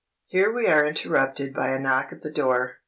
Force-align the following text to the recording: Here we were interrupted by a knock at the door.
Here 0.25 0.51
we 0.51 0.63
were 0.65 0.83
interrupted 0.83 1.53
by 1.53 1.67
a 1.69 1.77
knock 1.77 2.11
at 2.11 2.23
the 2.23 2.31
door. 2.31 2.79